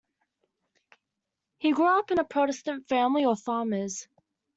He 1.59 1.73
grew 1.73 1.99
up 1.99 2.09
in 2.09 2.17
a 2.17 2.23
Protestant 2.23 2.87
family 2.87 3.23
of 3.23 3.39
farmers. 3.39 4.07